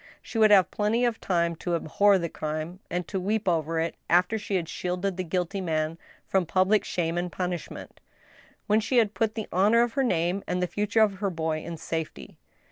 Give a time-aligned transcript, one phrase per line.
[0.23, 3.93] She would have plenty of time to abhor the crime and to weep over it
[4.09, 7.99] after she had shielded the guilty man from public shame and punishment;
[8.65, 9.83] when she had put the honor.
[9.83, 12.39] of her name and the future of her boy in safety.